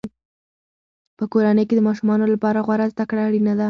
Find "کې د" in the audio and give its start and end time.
1.67-1.81